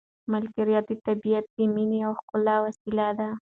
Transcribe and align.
ملکیار 0.31 0.69
ته 0.87 0.93
طبیعت 1.05 1.45
د 1.55 1.57
مینې 1.73 1.97
یوه 2.03 2.15
ښکلې 2.19 2.55
وسیله 2.65 3.07
ده. 3.19 3.29